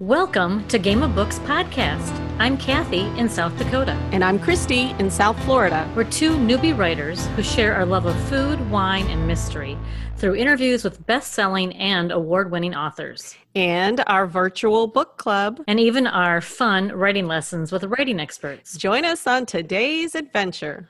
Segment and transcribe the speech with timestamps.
[0.00, 2.16] Welcome to Game of Books Podcast.
[2.38, 3.94] I'm Kathy in South Dakota.
[4.12, 5.92] And I'm Christy in South Florida.
[5.96, 9.76] We're two newbie writers who share our love of food, wine, and mystery
[10.16, 13.34] through interviews with best selling and award winning authors.
[13.56, 15.64] And our virtual book club.
[15.66, 18.76] And even our fun writing lessons with writing experts.
[18.76, 20.88] Join us on today's adventure.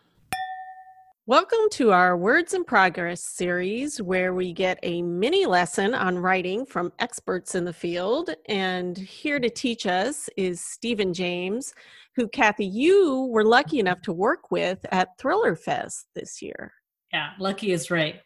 [1.28, 6.64] Welcome to our Words in Progress series, where we get a mini lesson on writing
[6.64, 8.30] from experts in the field.
[8.46, 11.74] And here to teach us is Steven James,
[12.16, 16.72] who, Kathy, you were lucky enough to work with at Thriller Fest this year.
[17.12, 18.22] Yeah, lucky is right.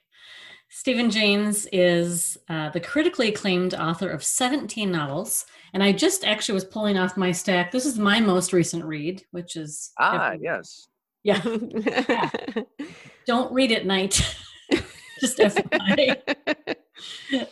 [0.68, 5.46] Steven James is uh, the critically acclaimed author of 17 novels.
[5.74, 7.72] And I just actually was pulling off my stack.
[7.72, 9.90] This is my most recent read, which is.
[9.98, 10.86] Ah, yes
[11.22, 11.40] yeah.
[13.26, 14.20] Don't read at night.
[15.20, 16.76] Just FYI.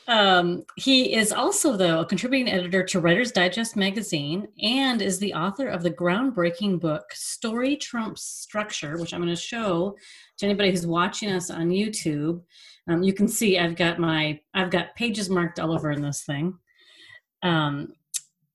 [0.08, 5.34] um, he is also, though, a contributing editor to Writer's Digest magazine and is the
[5.34, 9.96] author of the groundbreaking book Story Trumps Structure, which I'm going to show
[10.38, 12.42] to anybody who's watching us on YouTube.
[12.88, 16.22] Um, you can see I've got my I've got pages marked all over in this
[16.22, 16.58] thing.
[17.42, 17.92] Um,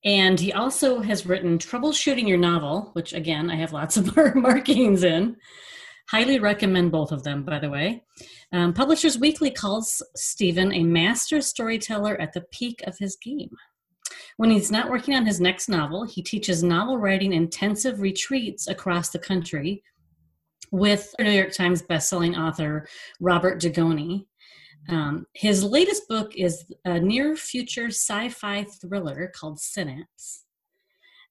[0.06, 5.03] and he also has written Troubleshooting Your Novel, which again, I have lots of markings
[5.03, 5.36] in.
[6.09, 8.03] Highly recommend both of them, by the way.
[8.52, 13.50] Um, Publishers Weekly calls Steven a master storyteller at the peak of his game.
[14.38, 19.09] When he's not working on his next novel, he teaches novel writing intensive retreats across
[19.09, 19.81] the country
[20.72, 22.88] with New York Times bestselling author
[23.19, 24.28] Robert Dugoni.
[24.89, 30.45] Um, his latest book is a near future sci fi thriller called Synapse.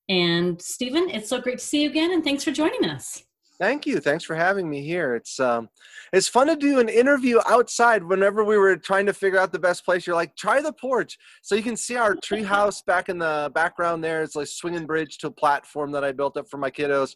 [0.08, 3.22] And Steven, it's so great to see you again, and thanks for joining us.
[3.58, 4.00] Thank you.
[4.00, 5.14] Thanks for having me here.
[5.14, 5.68] It's um,
[6.12, 8.02] it's fun to do an interview outside.
[8.02, 11.16] Whenever we were trying to figure out the best place, you're like, try the porch,
[11.40, 14.02] so you can see our treehouse back in the background.
[14.02, 17.14] There, it's like swinging bridge to a platform that I built up for my kiddos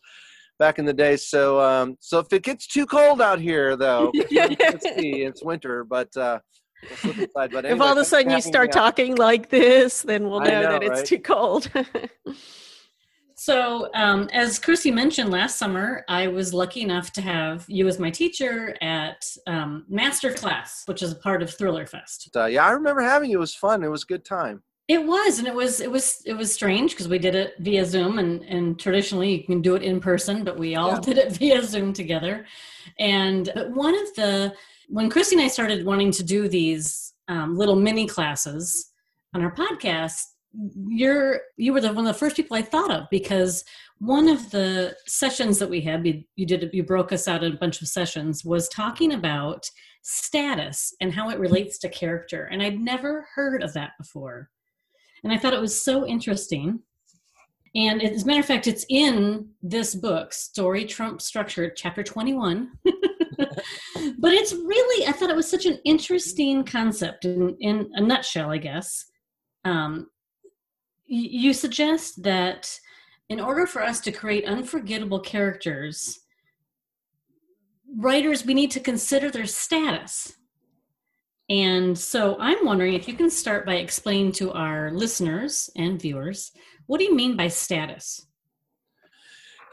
[0.59, 1.17] back in the day.
[1.17, 6.15] So, um, so if it gets too cold out here, though, it's, it's winter, but.
[6.17, 6.41] Uh,
[7.05, 10.41] we'll but anyway, if all of a sudden you start talking like this, then we'll
[10.41, 11.07] know, know that it's right?
[11.07, 11.69] too cold.
[13.35, 17.99] so, um, as Chrissy mentioned last summer, I was lucky enough to have you as
[17.99, 22.31] my teacher at um, Master Class, which is a part of Thriller Fest.
[22.37, 23.35] Uh, yeah, I remember having it.
[23.35, 23.83] It was fun.
[23.83, 24.63] It was a good time.
[24.89, 27.85] It was, and it was it was it was strange because we did it via
[27.85, 31.01] Zoom, and and traditionally you can do it in person, but we all yeah.
[31.03, 32.47] did it via Zoom together.
[32.99, 34.55] And one of the
[34.89, 38.91] when Christy and I started wanting to do these um, little mini classes
[39.35, 40.23] on our podcast,
[40.87, 43.65] you're you were the one of the first people I thought of because
[43.99, 47.53] one of the sessions that we had, you, you did you broke us out in
[47.53, 52.63] a bunch of sessions, was talking about status and how it relates to character, and
[52.63, 54.49] I'd never heard of that before.
[55.25, 56.81] And I thought it was so interesting.
[57.75, 62.71] And as a matter of fact, it's in this book, Story Trump Structure, chapter 21.
[62.85, 68.51] but it's really, I thought it was such an interesting concept in, in a nutshell,
[68.51, 69.05] I guess.
[69.65, 70.09] Um,
[71.07, 72.79] you suggest that
[73.29, 76.21] in order for us to create unforgettable characters,
[77.97, 80.35] writers, we need to consider their status.
[81.49, 86.53] And so I'm wondering if you can start by explaining to our listeners and viewers
[86.87, 88.27] what do you mean by status?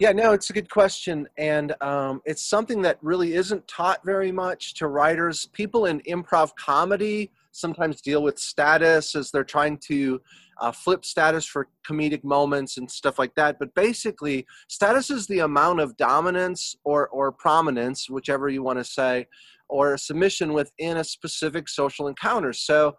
[0.01, 1.27] Yeah, no, it's a good question.
[1.37, 5.47] And um, it's something that really isn't taught very much to writers.
[5.53, 10.21] People in improv comedy sometimes deal with status as they're trying to
[10.61, 13.57] uh, flip status for comedic moments and stuff like that.
[13.59, 18.83] But basically, status is the amount of dominance or, or prominence, whichever you want to
[18.83, 19.27] say,
[19.69, 22.53] or submission within a specific social encounter.
[22.53, 22.95] So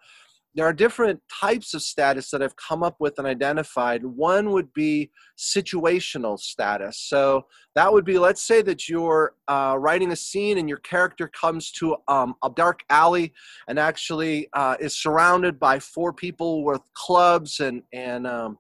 [0.57, 4.03] there are different types of status that I've come up with and identified.
[4.05, 6.99] One would be situational status.
[6.99, 7.45] So
[7.75, 11.71] that would be, let's say that you're uh, writing a scene and your character comes
[11.73, 13.35] to um, a dark alley
[13.69, 18.59] and actually uh, is surrounded by four people with clubs and and um,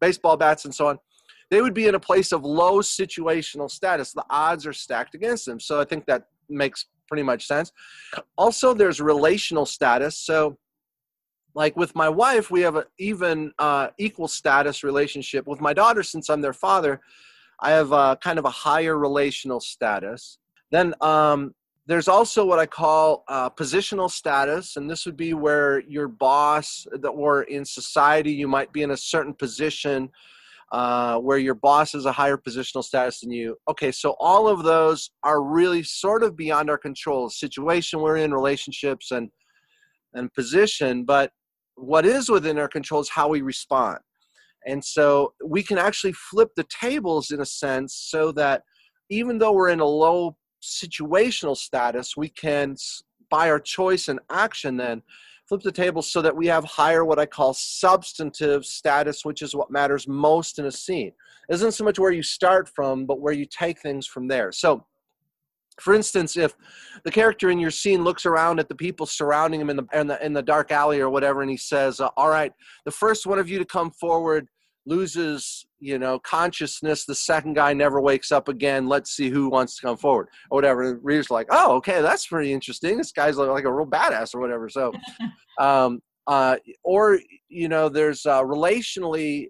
[0.00, 0.98] baseball bats and so on.
[1.50, 4.12] They would be in a place of low situational status.
[4.12, 5.60] The odds are stacked against them.
[5.60, 7.72] So I think that makes pretty much sense.
[8.38, 10.16] Also, there's relational status.
[10.16, 10.56] So,
[11.54, 15.46] like with my wife, we have an even uh, equal status relationship.
[15.46, 17.00] With my daughter, since I'm their father,
[17.60, 20.38] I have a, kind of a higher relational status.
[20.70, 21.54] Then um,
[21.86, 26.86] there's also what I call uh, positional status, and this would be where your boss,
[27.02, 30.10] or in society, you might be in a certain position
[30.72, 33.56] uh, where your boss is a higher positional status than you.
[33.68, 37.28] Okay, so all of those are really sort of beyond our control.
[37.28, 39.30] Situation we're in, relationships, and
[40.14, 41.04] and position.
[41.04, 41.32] But
[41.80, 43.98] what is within our control is how we respond.
[44.66, 48.62] And so we can actually flip the tables in a sense so that
[49.08, 52.76] even though we're in a low situational status, we can,
[53.30, 55.02] by our choice and action, then
[55.48, 59.54] flip the tables so that we have higher what I call substantive status, which is
[59.54, 61.12] what matters most in a scene.
[61.48, 64.52] It isn't so much where you start from, but where you take things from there.
[64.52, 64.86] So
[65.80, 66.54] for instance, if
[67.04, 70.06] the character in your scene looks around at the people surrounding him in the in
[70.06, 72.52] the, in the dark alley or whatever, and he says, uh, "All right,
[72.84, 74.48] the first one of you to come forward
[74.86, 77.04] loses, you know, consciousness.
[77.04, 78.86] The second guy never wakes up again.
[78.86, 82.26] Let's see who wants to come forward or whatever." And reader's like, "Oh, okay, that's
[82.26, 82.98] pretty interesting.
[82.98, 84.92] This guy's like a real badass or whatever." So,
[85.60, 87.18] um, uh, or
[87.48, 89.48] you know, there's uh, relationally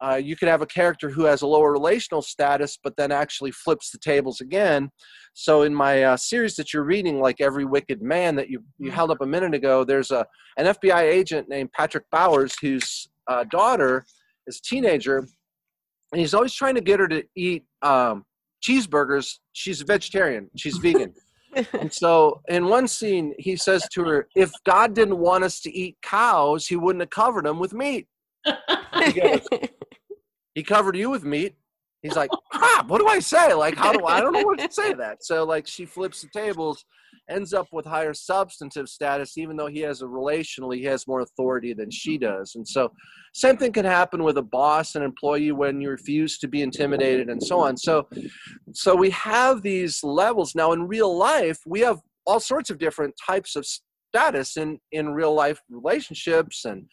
[0.00, 3.50] uh, you could have a character who has a lower relational status, but then actually
[3.50, 4.90] flips the tables again.
[5.40, 8.90] So in my uh, series that you're reading, like Every Wicked Man that you, you
[8.90, 10.26] held up a minute ago, there's a
[10.56, 14.04] an FBI agent named Patrick Bowers whose uh, daughter
[14.48, 15.18] is a teenager,
[16.10, 18.24] and he's always trying to get her to eat um,
[18.66, 19.34] cheeseburgers.
[19.52, 20.50] She's a vegetarian.
[20.56, 21.14] She's vegan.
[21.72, 25.70] and so in one scene, he says to her, "If God didn't want us to
[25.72, 28.08] eat cows, He wouldn't have covered them with meat."
[29.04, 29.46] He goes,
[30.56, 31.54] he covered you with meat.
[32.02, 33.52] He's like, crap, what do I say?
[33.54, 35.24] Like, how do I, I don't know what to say to that.
[35.24, 36.84] So like she flips the tables,
[37.28, 41.20] ends up with higher substantive status, even though he has a relationally, he has more
[41.20, 42.38] authority than she mm-hmm.
[42.38, 42.54] does.
[42.54, 42.92] And so
[43.34, 47.28] same thing can happen with a boss and employee when you refuse to be intimidated
[47.28, 47.76] and so on.
[47.76, 48.08] So
[48.72, 50.54] so we have these levels.
[50.54, 53.66] Now in real life, we have all sorts of different types of
[54.10, 56.86] status in in real life relationships and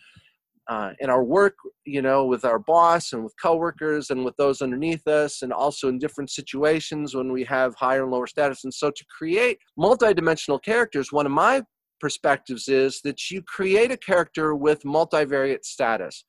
[0.68, 4.62] uh, in our work, you know, with our boss and with coworkers and with those
[4.62, 8.64] underneath us, and also in different situations when we have higher and lower status.
[8.64, 11.62] And so, to create multidimensional characters, one of my
[12.00, 16.26] perspectives is that you create a character with multivariate status.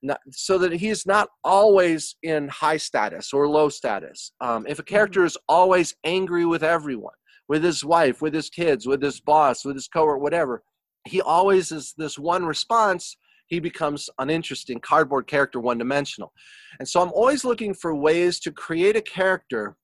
[0.00, 4.30] Not, so that he is not always in high status or low status.
[4.40, 4.94] Um, if a mm-hmm.
[4.94, 7.14] character is always angry with everyone,
[7.48, 10.62] with his wife, with his kids, with his boss, with his coworker, whatever,
[11.04, 13.16] he always is this one response
[13.48, 16.32] he becomes uninteresting, cardboard character, one dimensional.
[16.78, 19.76] And so I'm always looking for ways to create a character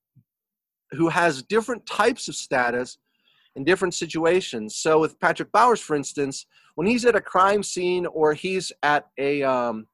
[0.91, 2.97] who has different types of status
[3.55, 4.75] in different situations.
[4.77, 6.45] So with Patrick Bowers, for instance,
[6.75, 9.87] when he's at a crime scene or he's at a, um,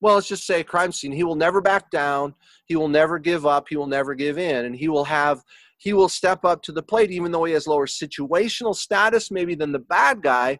[0.00, 2.34] well, let's just say a crime scene, he will never back down.
[2.66, 3.66] He will never give up.
[3.68, 4.64] He will never give in.
[4.64, 5.42] And he will have,
[5.76, 9.54] he will step up to the plate, even though he has lower situational status maybe
[9.54, 10.58] than the bad guy.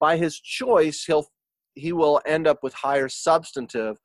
[0.00, 1.26] By his choice, he'll
[1.78, 3.98] he will end up with higher substantive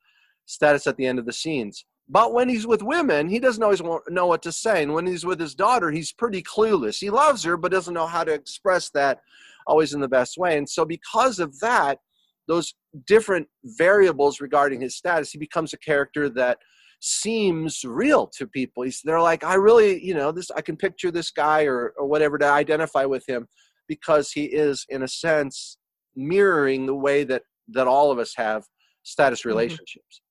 [0.45, 1.85] status at the end of the scenes.
[2.09, 4.83] But when he's with women, he doesn't always know what to say.
[4.83, 6.99] And when he's with his daughter, he's pretty clueless.
[6.99, 9.21] He loves her, but doesn't know how to express that
[9.67, 10.57] always in the best way.
[10.57, 11.99] And so, because of that,
[12.47, 12.73] those
[13.07, 16.57] different variables regarding his status, he becomes a character that
[16.99, 18.83] seems real to people.
[18.83, 22.05] He's, they're like, I really, you know, this, I can picture this guy or, or
[22.05, 23.47] whatever to identify with him
[23.87, 25.77] because he is, in a sense,
[26.15, 28.65] mirroring the way that that all of us have
[29.04, 29.50] status mm-hmm.
[29.50, 30.21] relationships.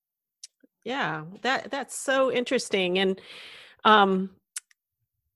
[0.83, 3.21] Yeah, that that's so interesting, and
[3.85, 4.31] um,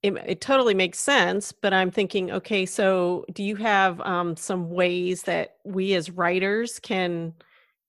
[0.04, 1.54] it, it totally makes sense.
[1.54, 6.80] But I'm thinking, okay, so do you have um, some ways that we as writers
[6.80, 7.34] can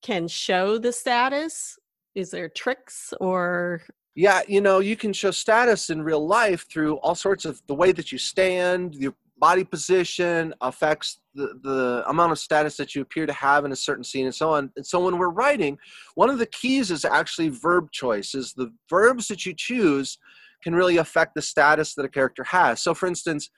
[0.02, 1.78] can show the status?
[2.14, 3.82] Is there tricks or
[4.18, 7.74] yeah, you know, you can show status in real life through all sorts of the
[7.74, 11.20] way that you stand, your body position affects
[11.62, 14.50] the, amount of status that you appear to have in a certain scene and so
[14.50, 14.70] on.
[14.76, 15.78] And so when we're writing,
[16.14, 20.18] one of the keys is actually verb choice, is the verbs that you choose
[20.62, 22.82] can really affect the status that a character has.
[22.82, 23.50] So for instance,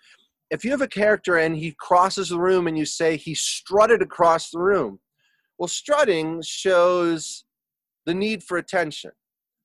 [0.50, 4.02] if you have a character and he crosses the room and you say he strutted
[4.02, 4.98] across the room,
[5.58, 7.44] well, strutting shows
[8.06, 9.12] the need for attention.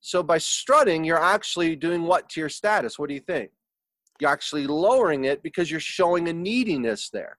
[0.01, 2.99] So by strutting, you're actually doing what to your status?
[2.99, 3.51] What do you think?
[4.19, 7.37] you're actually lowering it because you're showing a neediness there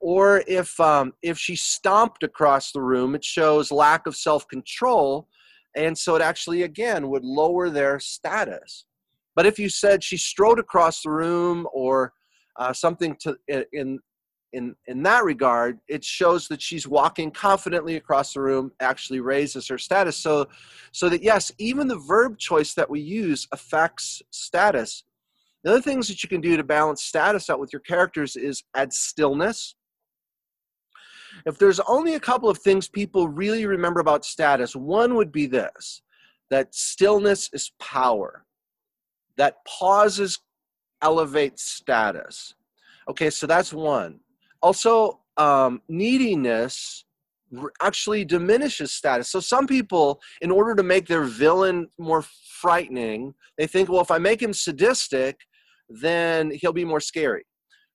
[0.00, 5.26] or if um, if she stomped across the room it shows lack of self-control
[5.76, 8.86] and so it actually again would lower their status.
[9.34, 12.12] But if you said she strode across the room or
[12.56, 13.36] uh, something to
[13.72, 13.98] in
[14.52, 19.68] in in that regard it shows that she's walking confidently across the room actually raises
[19.68, 20.16] her status.
[20.16, 20.48] So
[20.92, 25.04] so that yes even the verb choice that we use affects status.
[25.64, 28.62] The other things that you can do to balance status out with your characters is
[28.74, 29.74] add stillness.
[31.46, 35.46] If there's only a couple of things people really remember about status, one would be
[35.46, 36.02] this
[36.50, 38.44] that stillness is power,
[39.36, 40.38] that pauses
[41.02, 42.54] elevate status.
[43.08, 44.20] Okay, so that's one.
[44.60, 47.04] Also, um, neediness
[47.80, 49.28] actually diminishes status.
[49.28, 52.22] So some people, in order to make their villain more
[52.60, 55.40] frightening, they think, well, if I make him sadistic,
[55.88, 57.44] then he'll be more scary.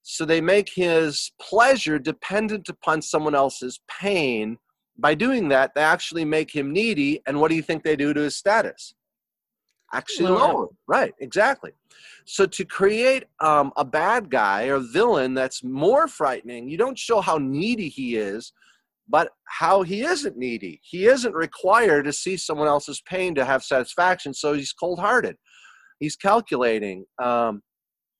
[0.04, 4.58] So they make his pleasure dependent upon someone else's pain.
[4.98, 7.22] By doing that, they actually make him needy.
[7.28, 8.94] And what do you think they do to his status?
[9.94, 10.54] Actually lower.
[10.54, 10.68] lower.
[10.88, 11.72] Right, exactly.
[12.26, 17.22] So to create um, a bad guy or villain that's more frightening, you don't show
[17.22, 18.54] how needy he is,
[19.10, 20.80] but how he isn't needy.
[20.84, 25.36] He isn't required to see someone else's pain to have satisfaction, so he's cold hearted.
[26.00, 27.06] He's calculating.
[27.22, 27.62] Um,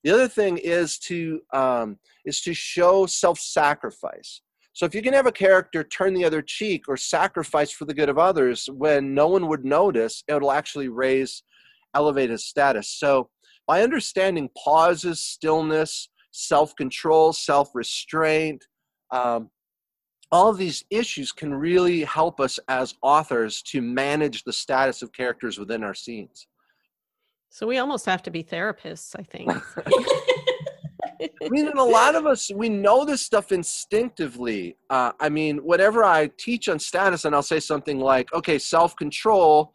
[0.04, 4.40] the other thing is to um, is to show self-sacrifice.
[4.74, 7.94] So if you can have a character turn the other cheek or sacrifice for the
[7.94, 11.42] good of others when no one would notice, it'll actually raise
[11.94, 12.88] elevate his status.
[12.88, 13.28] So
[13.66, 18.64] by understanding pauses, stillness, self-control, self-restraint,
[19.10, 19.50] um,
[20.30, 25.12] all of these issues can really help us as authors to manage the status of
[25.12, 26.46] characters within our scenes.
[27.54, 29.52] So we almost have to be therapists, I think.
[31.20, 34.78] I mean, and a lot of us, we know this stuff instinctively.
[34.88, 38.96] Uh, I mean, whatever I teach on status, and I'll say something like, okay, self
[38.96, 39.74] control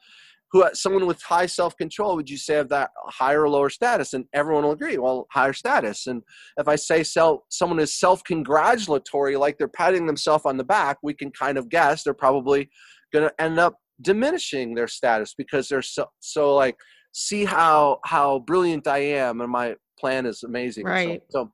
[0.51, 4.23] who someone with high self-control would you say have that higher or lower status and
[4.33, 6.23] everyone will agree well higher status and
[6.57, 11.13] if i say self, someone is self-congratulatory like they're patting themselves on the back we
[11.13, 12.69] can kind of guess they're probably
[13.11, 16.77] going to end up diminishing their status because they're so so like
[17.17, 21.23] see how how brilliant i am and my plan is amazing right.
[21.29, 21.51] so, so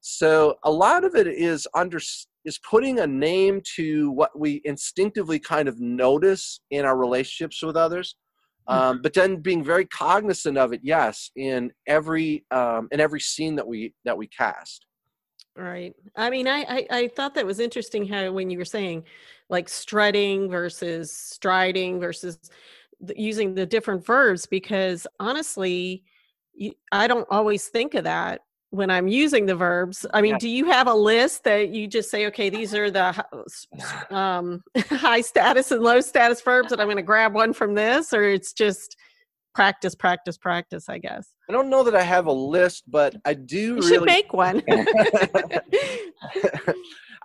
[0.00, 2.00] so a lot of it is under
[2.44, 7.76] is putting a name to what we instinctively kind of notice in our relationships with
[7.76, 8.16] others
[8.66, 9.02] um, mm-hmm.
[9.02, 13.66] but then being very cognizant of it yes in every um, in every scene that
[13.66, 14.84] we that we cast.
[15.56, 15.94] Right.
[16.16, 19.04] I mean I, I i thought that was interesting how when you were saying
[19.48, 22.38] like strutting versus striding versus
[23.16, 26.04] using the different verbs because honestly
[26.92, 30.04] I don't always think of that when I'm using the verbs.
[30.12, 30.38] I mean, yeah.
[30.38, 33.24] do you have a list that you just say, okay, these are the
[34.14, 38.12] um, high status and low status verbs, and I'm going to grab one from this,
[38.12, 38.96] or it's just
[39.54, 40.88] practice, practice, practice?
[40.88, 41.28] I guess.
[41.48, 43.58] I don't know that I have a list, but I do.
[43.58, 43.88] You really...
[43.88, 44.62] should make one.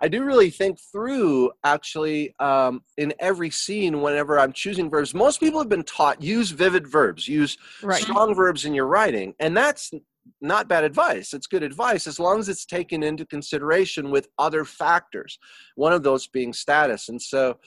[0.00, 5.14] I do really think through actually um, in every scene whenever I'm choosing verbs.
[5.14, 8.02] Most people have been taught use vivid verbs, use right.
[8.02, 9.92] strong verbs in your writing, and that's
[10.40, 11.32] not bad advice.
[11.32, 15.38] It's good advice as long as it's taken into consideration with other factors,
[15.76, 17.08] one of those being status.
[17.08, 17.58] And so,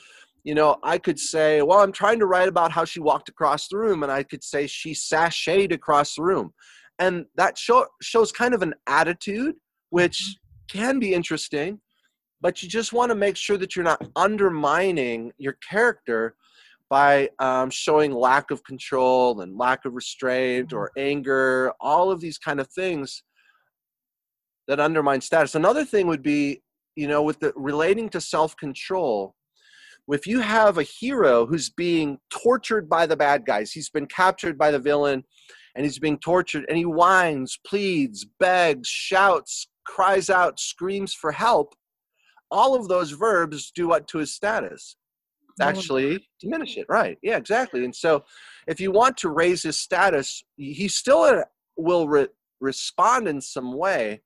[0.44, 3.68] you know, I could say, well, I'm trying to write about how she walked across
[3.68, 6.54] the room, and I could say she sashayed across the room.
[7.00, 9.56] And that show, shows kind of an attitude,
[9.90, 10.80] which mm-hmm.
[10.80, 11.80] can be interesting,
[12.42, 16.36] but you just want to make sure that you're not undermining your character
[16.90, 21.08] by um, showing lack of control and lack of restraint or mm-hmm.
[21.10, 23.24] anger, all of these kind of things
[24.68, 25.56] that undermine status.
[25.56, 26.62] Another thing would be,
[26.96, 29.34] you know, with the relating to self-control,
[30.10, 34.58] if you have a hero who's being tortured by the bad guys, he's been captured
[34.58, 35.24] by the villain
[35.76, 41.74] and he's being tortured and he whines, pleads, begs, shouts, cries out, screams for help,
[42.50, 44.96] all of those verbs do what to his status?
[45.60, 47.18] actually diminish it right.
[47.22, 47.84] Yeah exactly.
[47.84, 48.24] And so
[48.68, 51.44] if you want to raise his status he still uh,
[51.76, 52.28] will re-
[52.60, 54.22] respond in some way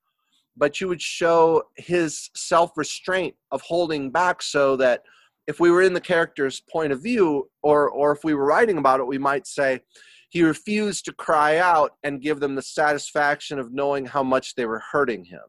[0.56, 5.02] but you would show his self-restraint of holding back so that
[5.46, 8.78] if we were in the character's point of view or or if we were writing
[8.78, 9.80] about it we might say
[10.28, 14.66] he refused to cry out and give them the satisfaction of knowing how much they
[14.66, 15.40] were hurting him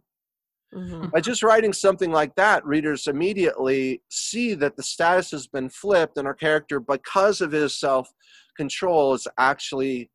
[0.76, 1.10] Mm-hmm.
[1.10, 6.18] By just writing something like that, readers immediately see that the status has been flipped,
[6.18, 8.10] and our character, because of his self
[8.58, 10.10] control, is actually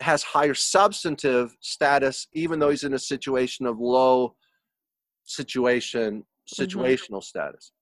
[0.00, 4.34] has higher substantive status, even though he's in a situation of low
[5.24, 6.62] situation mm-hmm.
[6.62, 7.20] situational mm-hmm.
[7.20, 7.72] status.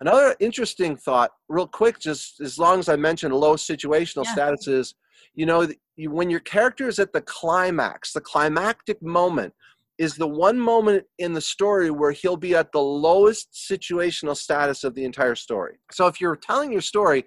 [0.00, 4.32] Another interesting thought, real quick, just as long as I mentioned low situational yeah.
[4.32, 4.94] status is,
[5.34, 5.66] you know,
[5.98, 9.54] when your character is at the climax, the climactic moment,
[9.98, 14.84] is the one moment in the story where he'll be at the lowest situational status
[14.84, 15.78] of the entire story.
[15.90, 17.24] So if you're telling your story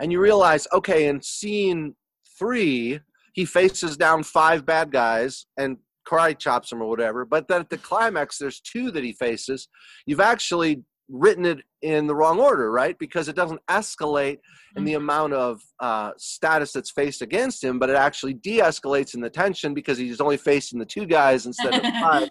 [0.00, 1.94] and you realize, okay, in scene
[2.38, 3.00] three,
[3.32, 5.76] he faces down five bad guys and
[6.08, 9.68] karate chops them or whatever, but then at the climax, there's two that he faces,
[10.06, 12.98] you've actually written it in the wrong order, right?
[12.98, 14.38] Because it doesn't escalate
[14.76, 15.02] in the mm-hmm.
[15.02, 19.74] amount of uh, status that's faced against him, but it actually de-escalates in the tension
[19.74, 22.28] because he's only facing the two guys instead of five.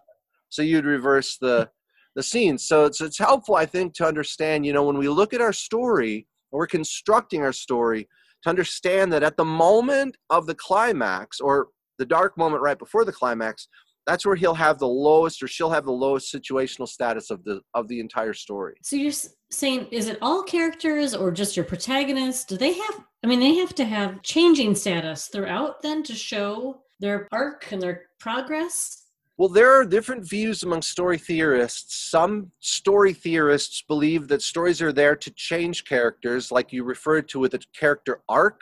[0.50, 1.69] so you'd reverse the
[2.15, 2.67] the scenes.
[2.67, 4.65] So it's it's helpful, I think, to understand.
[4.65, 8.10] You know, when we look at our story, we're constructing our story
[8.43, 11.67] to understand that at the moment of the climax or
[12.00, 13.67] the dark moment right before the climax,
[14.08, 17.62] that's where he'll have the lowest or she'll have the lowest situational status of the
[17.76, 19.12] of the entire story so you're
[19.52, 23.56] saying is it all characters or just your protagonist do they have i mean they
[23.56, 29.04] have to have changing status throughout then to show their arc and their progress
[29.38, 32.10] well, there are different views among story theorists.
[32.10, 37.40] Some story theorists believe that stories are there to change characters, like you referred to
[37.40, 38.62] with a character arc.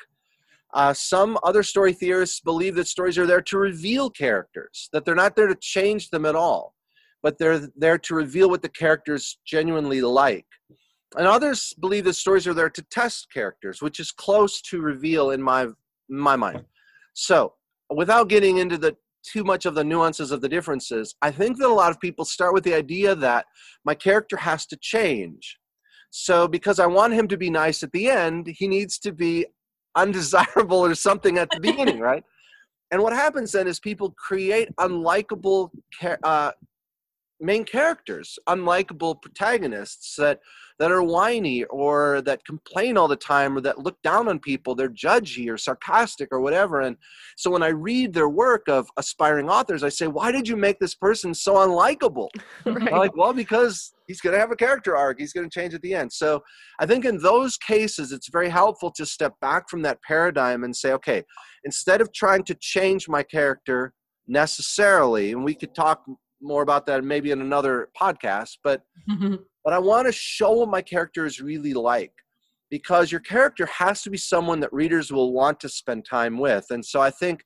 [0.75, 5.15] Uh, some other story theorists believe that stories are there to reveal characters, that they're
[5.15, 6.75] not there to change them at all,
[7.23, 10.45] but they're there to reveal what the characters genuinely like.
[11.17, 15.31] And others believe that stories are there to test characters, which is close to reveal
[15.31, 15.73] in my in
[16.09, 16.65] my mind.
[17.13, 17.53] So,
[17.89, 21.69] without getting into the too much of the nuances of the differences, I think that
[21.69, 23.45] a lot of people start with the idea that
[23.85, 25.57] my character has to change.
[26.09, 29.45] So, because I want him to be nice at the end, he needs to be
[29.95, 32.23] undesirable or something at the beginning, right?
[32.91, 35.71] And what happens then is people create unlikable
[36.23, 36.51] uh,
[37.39, 40.39] main characters, unlikable protagonists that
[40.77, 44.75] that are whiny or that complain all the time or that look down on people.
[44.75, 46.81] They're judgy or sarcastic or whatever.
[46.81, 46.97] And
[47.37, 50.79] so when I read their work of aspiring authors, I say, why did you make
[50.79, 52.27] this person so unlikable?
[52.65, 52.91] Right.
[52.91, 55.19] like, well, because he's going to have a character arc.
[55.19, 56.11] He's going to change at the end.
[56.11, 56.41] So
[56.79, 60.75] I think in those cases, it's very helpful to step back from that paradigm and
[60.75, 61.23] say, okay,
[61.63, 63.93] instead of trying to change my character
[64.27, 66.03] necessarily, and we could talk
[66.41, 68.83] more about that maybe in another podcast, but
[69.63, 72.13] but I want to show what my character is really like
[72.69, 76.65] because your character has to be someone that readers will want to spend time with.
[76.69, 77.43] And so I think,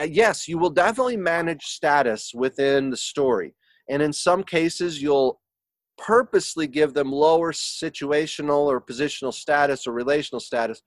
[0.00, 3.54] uh, yes, you will definitely manage status within the story.
[3.88, 5.40] And in some cases, you'll
[5.98, 10.82] purposely give them lower situational or positional status or relational status.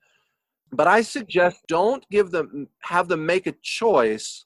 [0.72, 4.44] But I suggest don't give them, have them make a choice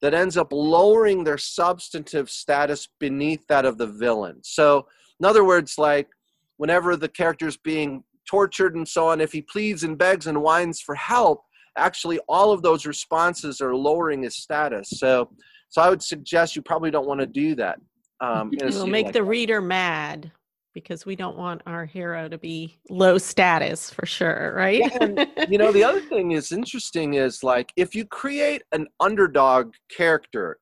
[0.00, 4.38] that ends up lowering their substantive status beneath that of the villain.
[4.42, 4.86] So
[5.20, 6.08] in other words, like
[6.56, 10.40] whenever the character is being tortured and so on, if he pleads and begs and
[10.40, 11.42] whines for help,
[11.76, 14.88] actually all of those responses are lowering his status.
[14.90, 15.30] So,
[15.68, 17.78] so I would suggest you probably don't want to do that.
[18.20, 19.24] Um, It'll make like the that.
[19.24, 20.32] reader mad
[20.82, 24.82] because we don't want our hero to be low status for sure, right?
[25.00, 29.74] And, you know, the other thing is interesting is like if you create an underdog
[29.94, 30.58] character,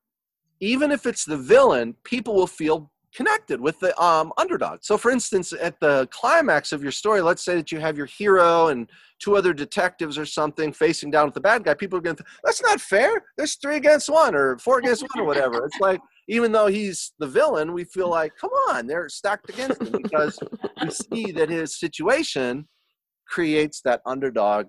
[0.59, 4.77] even if it's the villain, people will feel connected with the um, underdog.
[4.83, 8.05] So, for instance, at the climax of your story, let's say that you have your
[8.05, 11.73] hero and two other detectives or something facing down with the bad guy.
[11.73, 13.23] People are going that's not fair.
[13.35, 15.65] There's three against one or four against one or whatever.
[15.65, 19.81] It's like, even though he's the villain, we feel like, come on, they're stacked against
[19.81, 20.37] him because
[20.83, 22.67] we see that his situation
[23.27, 24.67] creates that underdog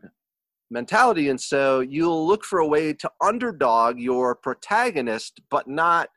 [0.70, 1.28] mentality.
[1.28, 6.08] And so you'll look for a way to underdog your protagonist, but not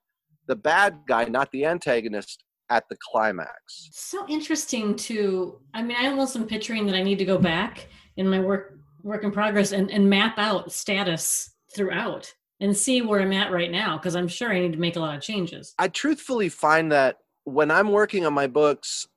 [0.47, 3.89] the bad guy, not the antagonist at the climax.
[3.91, 7.88] So interesting to I mean I almost am picturing that I need to go back
[8.17, 13.19] in my work work in progress and, and map out status throughout and see where
[13.19, 15.73] I'm at right now because I'm sure I need to make a lot of changes.
[15.80, 19.08] I truthfully find that when I'm working on my books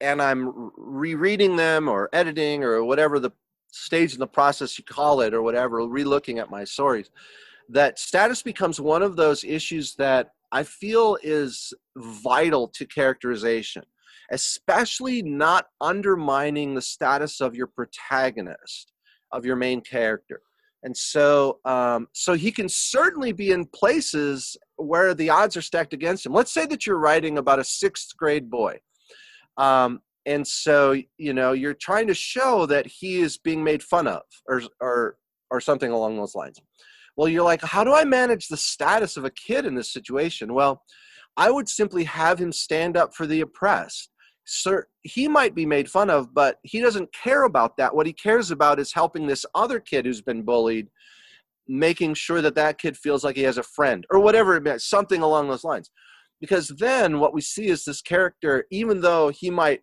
[0.00, 3.30] and I'm rereading them or editing or whatever the
[3.70, 7.10] stage in the process you call it or whatever, relooking at my stories,
[7.68, 13.82] that status becomes one of those issues that I feel is vital to characterization,
[14.32, 18.92] especially not undermining the status of your protagonist,
[19.32, 20.40] of your main character.
[20.84, 25.92] And so, um, so he can certainly be in places where the odds are stacked
[25.92, 26.32] against him.
[26.32, 28.78] Let's say that you're writing about a sixth grade boy.
[29.56, 34.06] Um, and so, you know, you're trying to show that he is being made fun
[34.06, 35.16] of or, or,
[35.50, 36.60] or something along those lines
[37.18, 40.54] well you're like how do i manage the status of a kid in this situation?
[40.54, 40.82] Well
[41.36, 44.10] i would simply have him stand up for the oppressed.
[44.46, 47.94] Sir he might be made fun of but he doesn't care about that.
[47.94, 50.88] What he cares about is helping this other kid who's been bullied
[51.66, 54.84] making sure that that kid feels like he has a friend or whatever it means
[54.84, 55.90] something along those lines.
[56.40, 59.82] Because then what we see is this character even though he might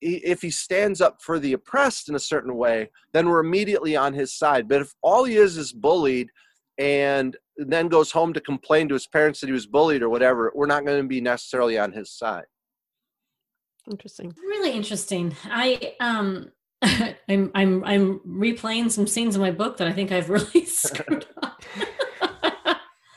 [0.00, 4.12] if he stands up for the oppressed in a certain way, then we're immediately on
[4.12, 4.68] his side.
[4.68, 6.30] But if all he is is bullied
[6.78, 10.52] and then goes home to complain to his parents that he was bullied or whatever,
[10.54, 12.46] we're not going to be necessarily on his side.
[13.90, 14.34] Interesting.
[14.36, 15.36] Really interesting.
[15.44, 16.50] I um
[16.82, 21.26] I'm I'm I'm replaying some scenes in my book that I think I've really screwed
[21.33, 21.33] up.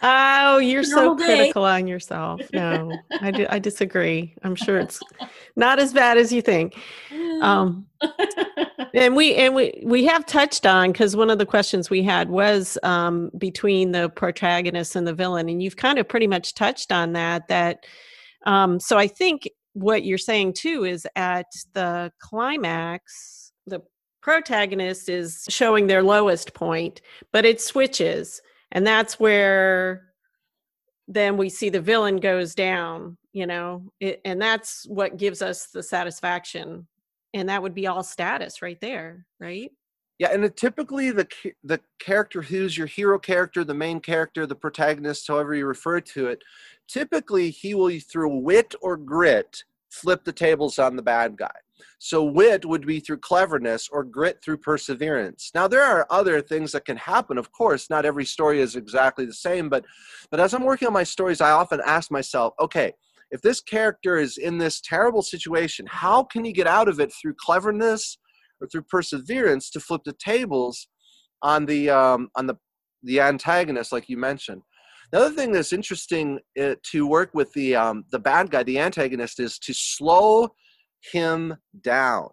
[0.04, 1.26] Oh, you're so Normal day.
[1.26, 2.42] critical on yourself.
[2.54, 4.36] No, I, di- I disagree.
[4.44, 5.00] I'm sure it's
[5.56, 6.78] not as bad as you think.
[7.42, 7.88] Um,
[8.94, 12.30] and we and we we have touched on because one of the questions we had
[12.30, 16.92] was um, between the protagonist and the villain, and you've kind of pretty much touched
[16.92, 17.48] on that.
[17.48, 17.86] That
[18.46, 23.82] um, so I think what you're saying too is at the climax, the
[24.22, 30.06] protagonist is showing their lowest point, but it switches, and that's where
[31.08, 33.18] then we see the villain goes down.
[33.34, 36.88] You know, it, and that's what gives us the satisfaction
[37.34, 39.72] and that would be all status right there right
[40.20, 41.28] Yeah, and it, typically the
[41.64, 46.28] the character who's your hero character, the main character, the protagonist, however you refer to
[46.28, 46.44] it,
[46.88, 51.52] typically he will through wit or grit flip the tables on the bad guy.
[52.00, 55.52] So wit would be through cleverness or grit through perseverance.
[55.54, 57.90] Now there are other things that can happen, of course.
[57.90, 59.86] Not every story is exactly the same, but
[60.32, 62.94] but as I'm working on my stories, I often ask myself, okay,
[63.32, 67.12] if this character is in this terrible situation, how can he get out of it
[67.14, 68.18] through cleverness
[68.62, 70.88] or through perseverance to flip the tables
[71.42, 72.56] on the um, on the
[73.04, 74.62] the antagonist, like you mentioned.
[75.12, 78.80] The other thing that's interesting uh, to work with the um, the bad guy, the
[78.80, 80.50] antagonist, is to slow
[81.12, 82.30] him down.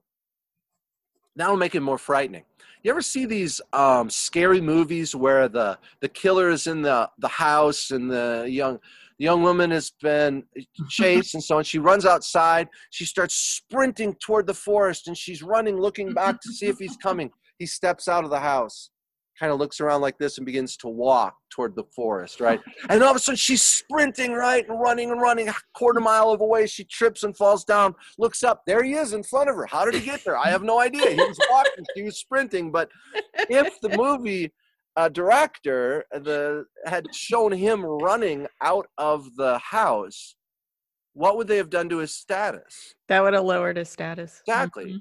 [1.37, 2.45] That'll make him more frightening.
[2.83, 7.29] You ever see these um, scary movies where the the killer is in the the
[7.29, 8.79] house and the young
[9.19, 10.43] the young woman has been
[10.89, 11.65] chased and so on.
[11.65, 12.69] She runs outside.
[12.91, 16.97] She starts sprinting toward the forest and she's running, looking back to see if he's
[16.97, 17.31] coming.
[17.59, 18.91] He steps out of the house,
[19.39, 22.61] kind of looks around like this and begins to walk toward the forest, right?
[22.89, 24.69] And all of a sudden she's sprinting, right?
[24.69, 26.67] And running and running a quarter mile of away.
[26.67, 28.63] She trips and falls down, looks up.
[28.67, 29.67] There he is in front of her.
[29.67, 30.39] How did he get there?
[30.39, 31.11] I have no idea.
[31.11, 32.71] He was walking, she was sprinting.
[32.71, 32.91] But
[33.49, 34.53] if the movie
[34.97, 40.37] uh, director the had shown him running out of the house,
[41.15, 42.95] what would they have done to his status?
[43.09, 44.93] that would have lowered his status Exactly.
[44.95, 44.99] Mhm.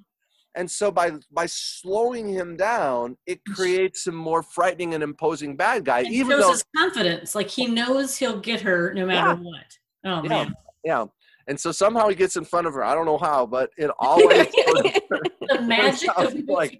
[0.56, 5.86] And so by by slowing him down, it creates a more frightening and imposing bad
[5.86, 6.02] guy.
[6.02, 7.36] It even shows though, his confidence.
[7.36, 9.66] Like he knows he'll get her no matter what.
[10.06, 10.30] Oh Yeah.
[10.30, 10.54] man.
[10.84, 11.06] yeah.
[11.48, 12.86] And so somehow he gets in front of her.
[12.86, 16.80] I don't know how, but it always The magic of like-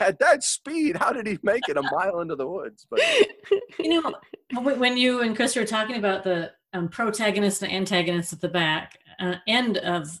[0.00, 0.96] at that speed.
[0.96, 2.86] How did he make it a mile into the woods?
[2.90, 3.00] But
[3.78, 4.14] You know,
[4.62, 8.98] when you and Chris were talking about the um, protagonist and antagonist at the back
[9.20, 10.20] uh, end of,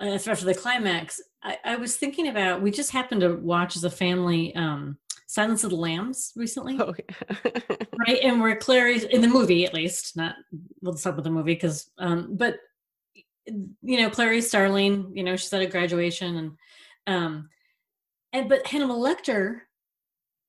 [0.00, 2.62] especially the climax, I, I was thinking about.
[2.62, 6.92] We just happened to watch as a family um, Silence of the Lambs recently, Oh,
[6.98, 7.60] yeah.
[8.06, 8.18] right?
[8.22, 10.16] And where Clarice in the movie, at least.
[10.16, 10.34] Not
[10.82, 12.56] we'll start with the movie because, um, but
[13.46, 15.12] you know, Clarice Starling.
[15.14, 16.52] You know, she's at a graduation, and
[17.06, 17.48] um,
[18.32, 19.60] and but Hannibal Lecter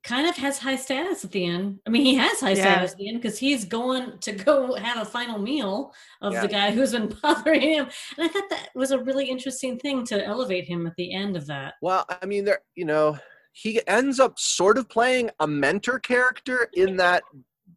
[0.04, 1.80] kind of has high status at the end.
[1.86, 2.62] I mean, he has high Yeah.
[2.76, 6.42] status at the end because he's going to go have a final meal of Yeah.
[6.42, 7.88] the guy who's been bothering him.
[8.18, 11.38] And I thought that was a really interesting thing to elevate him at the end
[11.38, 11.76] of that.
[11.82, 13.18] well, I mean, there, you know,
[13.54, 17.24] he ends up sort of playing a mentor character in that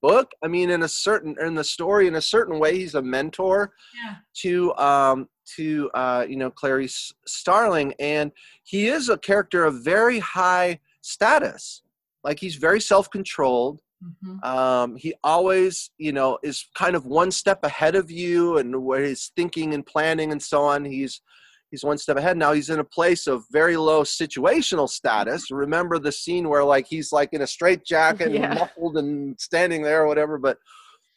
[0.01, 0.31] book.
[0.43, 3.73] I mean, in a certain in the story, in a certain way, he's a mentor
[4.07, 4.15] Yeah.
[4.43, 8.31] to um to uh you know Clarice Starling, and
[8.63, 11.83] he is a character of very high status.
[12.25, 13.81] Like he's very self-controlled.
[14.05, 14.45] Mhm.
[14.45, 19.03] um, he always you know is kind of one step ahead of you and where
[19.05, 21.23] he's thinking and planning and so on he's
[21.71, 25.99] he's one step ahead now he's in a place of very low situational status remember
[25.99, 28.51] the scene where like he's like in a straitjacket Yeah.
[28.51, 30.59] and muffled and standing there or whatever but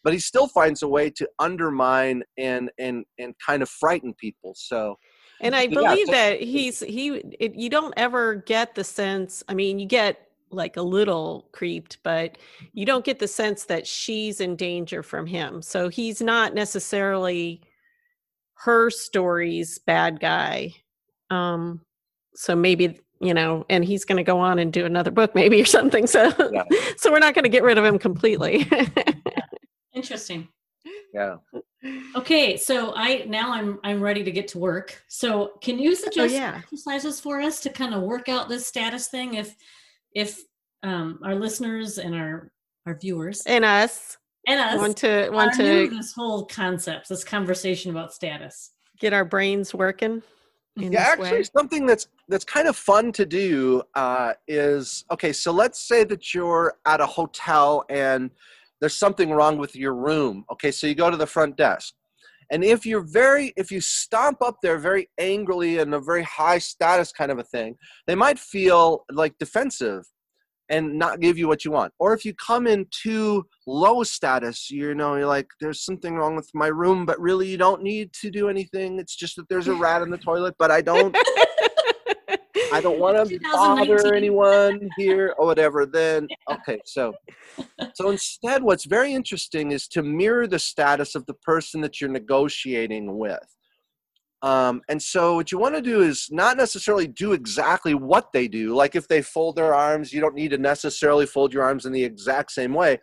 [0.05, 4.53] but he still finds a way to undermine and and and kind of frighten people
[4.55, 4.95] so
[5.41, 7.09] and I Yeah, believe so- that he's he.
[7.39, 9.43] It, you don't ever get the sense.
[9.47, 12.38] I mean, you get like a little creeped, but
[12.73, 15.62] you don't get the sense that she's in danger from him.
[15.62, 17.62] So he's not necessarily
[18.55, 20.73] her story's bad guy.
[21.29, 21.81] Um,
[22.36, 25.60] so maybe you know, and he's going to go on and do another book, maybe
[25.60, 26.05] or something.
[26.05, 26.63] So, Yeah.
[26.97, 28.67] so we're not going to get rid of him completely.
[29.93, 30.47] Interesting.
[31.13, 31.38] yeah
[32.15, 35.01] Okay, so I now I'm I'm ready to get to work.
[35.07, 36.55] So can you suggest yeah.
[36.57, 39.55] exercises for us to kind of work out this status thing if
[40.17, 40.43] if
[40.84, 42.51] um our listeners and our
[42.88, 47.10] our viewers and us and us want to want are new to this whole concept,
[47.10, 48.71] this conversation about status.
[48.99, 50.23] get our brains working.
[50.77, 51.43] In yeah this actually way.
[51.58, 56.34] something that's that's kind of fun to do uh, is okay so let's say that
[56.36, 58.30] you're at a hotel and
[58.80, 61.95] there's something wrong with your room okay so you go to the front desk
[62.51, 66.57] and if you're very if you stomp up there very angrily in a very high
[66.57, 70.03] status kind of a thing they might feel like defensive
[70.69, 71.93] and not give you what you want.
[71.99, 76.36] Or if you come in too low status, you know, you're like, there's something wrong
[76.36, 78.99] with my room, but really you don't need to do anything.
[78.99, 81.15] It's just that there's a rat in the toilet, but I don't
[82.71, 87.13] I don't want to bother anyone here or whatever, then okay, so
[87.93, 92.10] so instead what's very interesting is to mirror the status of the person that you're
[92.10, 93.39] negotiating with.
[94.43, 98.47] Um, and so what you want to do is not necessarily do exactly what they
[98.47, 98.75] do.
[98.75, 101.91] Like if they fold their arms, you don't need to necessarily fold your arms in
[101.91, 102.99] the exact same way.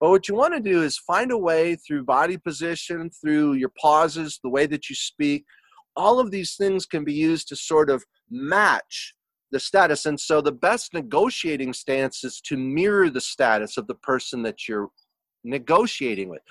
[0.00, 3.70] But what you want to do is find a way through body position, through your
[3.80, 5.46] pauses, the way that you speak.
[5.96, 9.14] All of these things can be used to sort of match
[9.50, 10.06] the status.
[10.06, 14.68] And so the best negotiating stance is to mirror the status of the person that
[14.68, 14.88] you're
[15.44, 16.42] negotiating with.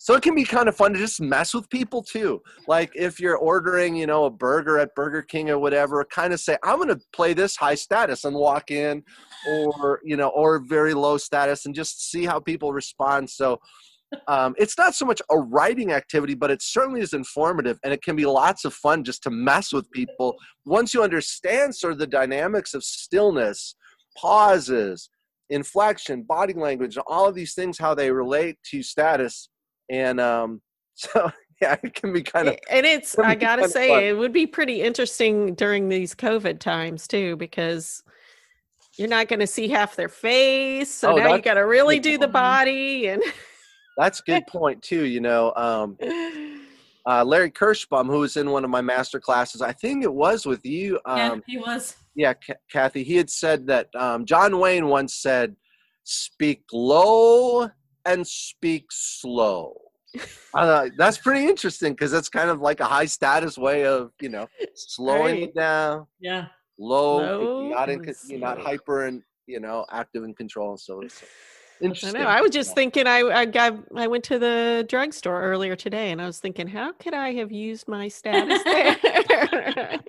[0.00, 2.40] So it can be kind of fun to just mess with people too.
[2.68, 6.38] Like if you're ordering, you know, a burger at Burger King or whatever, kind of
[6.38, 9.02] say, I'm going to play this high status and walk in
[9.48, 13.28] or, you know, or very low status and just see how people respond.
[13.28, 13.60] So
[14.26, 18.02] um, it's not so much a writing activity, but it certainly is informative and it
[18.02, 20.34] can be lots of fun just to mess with people.
[20.64, 23.74] Once you understand sort of the dynamics of stillness,
[24.16, 25.10] pauses,
[25.50, 29.48] inflection, body language, all of these things, how they relate to status
[29.90, 30.60] and um,
[30.94, 32.56] so yeah, it can be kind of.
[32.70, 34.02] And it's I gotta say, fun.
[34.04, 38.02] it would be pretty interesting during these COVID times too, because
[38.96, 42.00] you're not going to see half their face, so oh, now you got to really
[42.00, 43.22] do the body and.
[43.98, 45.04] That's a good point too.
[45.04, 45.98] You know, um,
[47.04, 50.46] uh, Larry Kirshbaum, who was in one of my master classes, I think it was
[50.46, 51.00] with you.
[51.04, 51.96] Um, yeah, he was.
[52.14, 52.32] Yeah,
[52.70, 53.02] Kathy.
[53.02, 55.54] He had said that um, John Wayne once said,
[56.04, 57.68] "Speak low
[58.06, 59.74] and speak slow.
[60.54, 64.28] uh, that's pretty interesting because that's kind of like a high status way of you
[64.28, 65.42] know slowing right.
[65.44, 66.06] it down.
[66.20, 66.46] Yeah.
[66.78, 70.70] Low, low not in, you're not hyper and you know active and control.
[70.70, 71.28] and So interesting.
[71.82, 72.26] I know.
[72.26, 73.06] I was just thinking.
[73.06, 76.92] I I got I went to the drugstore earlier today, and I was thinking, how
[76.92, 78.96] could I have used my status there?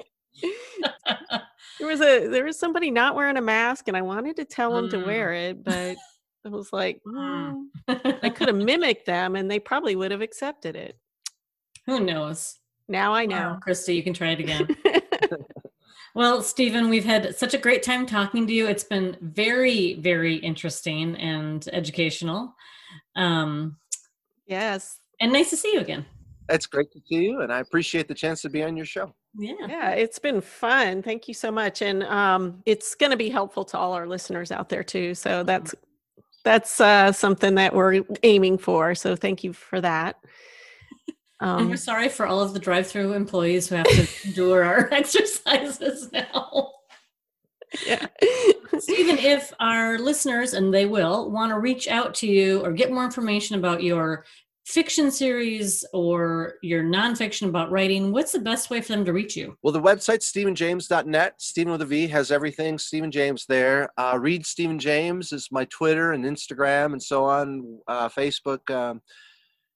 [1.80, 4.76] there was a there was somebody not wearing a mask, and I wanted to tell
[4.78, 4.92] him mm.
[4.92, 5.98] to wear it, but
[6.46, 7.66] I was like, mm.
[7.88, 10.98] I could have mimicked them and they probably would have accepted it.
[11.86, 12.60] Who knows?
[12.88, 13.36] Now I know.
[13.36, 14.68] Wow, Christy, you can try it again.
[16.15, 18.67] well, Steven, we've had such a great time talking to you.
[18.67, 22.56] It's been very, very interesting and educational.
[23.15, 23.78] Um,
[24.48, 25.00] yes.
[25.19, 26.06] And nice to see you again.
[26.50, 29.13] It's great to see you, and I appreciate the chance to be on your show.
[29.38, 29.54] Yeah.
[29.67, 31.04] Yeah, it's been fun.
[31.04, 31.84] Thank you so much.
[31.84, 35.13] And um, it's going to be helpful to all our listeners out there, too.
[35.13, 35.45] So mm-hmm.
[35.45, 35.76] that's
[36.43, 38.95] that's uh, something that we're aiming for.
[38.95, 40.15] So thank you for that.
[41.41, 44.89] Um, and we're sorry for all of the drive-through employees who have to endure our
[44.93, 46.71] exercises now.
[47.86, 48.08] Yeah.
[48.80, 52.91] Steven, if our listeners, and they will, want to reach out to you or get
[52.91, 54.25] more information about your
[54.69, 59.36] fiction series or your nonfiction about writing, what's the best way for them to reach
[59.36, 59.58] you?
[59.63, 61.41] Well, the website, stevenjames.net.
[61.41, 62.78] Steven with a V has everything.
[62.78, 63.89] Steven James there.
[63.97, 69.02] Uh, read Steven James is my Twitter and Instagram and so on, uh, Facebook, um,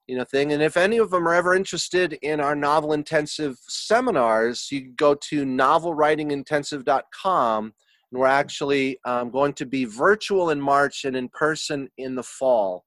[0.08, 0.54] you know, thing.
[0.54, 4.94] And if any of them are ever interested in our novel intensive seminars, you can
[4.96, 7.66] go to novelwritingintensive.com.
[7.66, 7.74] And
[8.20, 12.84] we're actually um, going to be virtual in March and in person in the fall.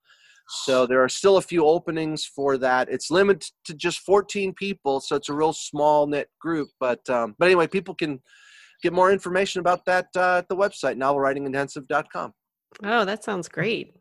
[0.49, 2.89] So there are still a few openings for that.
[2.89, 6.69] It's limited to just 14 people, so it's a real small knit group.
[6.79, 8.21] But um, but anyway, people can
[8.83, 12.33] get more information about that uh, at the website novelwritingintensive.com.
[12.85, 13.97] Oh, that sounds great.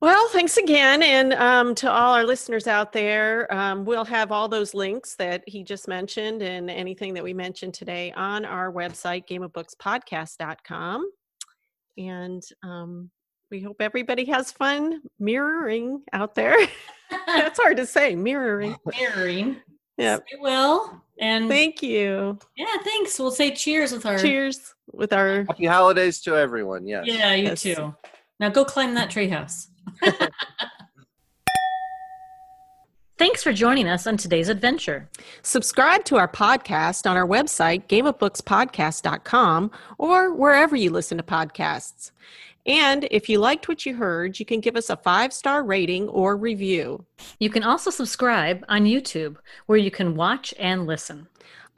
[0.00, 1.02] Well, thanks again.
[1.02, 5.44] And um, to all our listeners out there, um, we'll have all those links that
[5.46, 11.10] he just mentioned and anything that we mentioned today on our website, gameofbookspodcast.com.
[11.98, 13.10] And um,
[13.50, 16.56] we hope everybody has fun mirroring out there.
[17.26, 18.76] That's hard to say, mirroring.
[18.98, 19.56] Mirroring.
[19.98, 20.18] Yeah.
[20.32, 21.02] We will.
[21.20, 22.38] And thank you.
[22.56, 23.18] Yeah, thanks.
[23.18, 26.86] We'll say cheers with our cheers with our happy holidays to everyone.
[26.86, 27.04] Yes.
[27.06, 27.60] Yeah, you yes.
[27.60, 27.94] too.
[28.38, 29.66] Now go climb that treehouse.
[33.20, 35.06] Thanks for joining us on today's adventure.
[35.42, 42.12] Subscribe to our podcast on our website, gameofbookspodcast.com, or wherever you listen to podcasts.
[42.64, 46.08] And if you liked what you heard, you can give us a five star rating
[46.08, 47.04] or review.
[47.38, 51.28] You can also subscribe on YouTube, where you can watch and listen.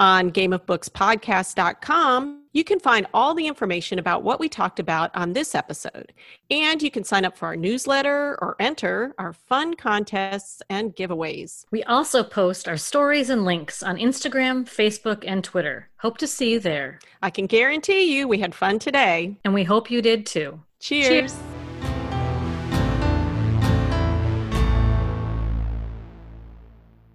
[0.03, 5.55] On gameofbookspodcast.com, you can find all the information about what we talked about on this
[5.55, 6.13] episode.
[6.51, 11.67] And you can sign up for our newsletter or enter our fun contests and giveaways.
[11.71, 15.89] We also post our stories and links on Instagram, Facebook, and Twitter.
[15.99, 16.99] Hope to see you there.
[17.23, 19.39] I can guarantee you we had fun today.
[19.45, 20.61] And we hope you did too.
[20.81, 21.07] Cheers.
[21.07, 21.62] Cheers.